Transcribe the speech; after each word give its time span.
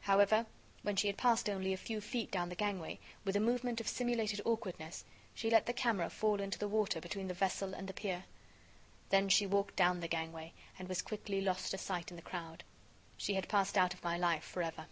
However, 0.00 0.46
when 0.80 0.96
she 0.96 1.06
had 1.08 1.18
passed 1.18 1.50
only 1.50 1.74
a 1.74 1.76
few 1.76 2.00
feet 2.00 2.30
down 2.30 2.48
the 2.48 2.54
gangway, 2.54 2.98
with 3.26 3.36
a 3.36 3.40
movement 3.40 3.78
of 3.78 3.86
simulated 3.86 4.40
awkwardness, 4.46 5.04
she 5.34 5.50
let 5.50 5.66
the 5.66 5.74
camera 5.74 6.08
fall 6.08 6.40
into 6.40 6.58
the 6.58 6.66
water 6.66 6.98
between 6.98 7.28
the 7.28 7.34
vessel 7.34 7.74
and 7.74 7.86
the 7.86 7.92
pier. 7.92 8.24
Then 9.10 9.28
she 9.28 9.44
walked 9.46 9.76
down 9.76 10.00
the 10.00 10.08
gangway, 10.08 10.54
and 10.78 10.88
was 10.88 11.02
quickly 11.02 11.42
lost 11.42 11.72
to 11.72 11.76
sight 11.76 12.10
in 12.10 12.16
the 12.16 12.22
crowd. 12.22 12.64
She 13.18 13.34
had 13.34 13.50
passed 13.50 13.76
out 13.76 13.92
of 13.92 14.02
my 14.02 14.16
life 14.16 14.44
forever. 14.44 14.86